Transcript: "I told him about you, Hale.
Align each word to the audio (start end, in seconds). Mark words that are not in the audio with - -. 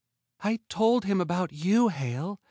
"I 0.43 0.57
told 0.67 1.05
him 1.05 1.21
about 1.21 1.53
you, 1.53 1.89
Hale. 1.89 2.39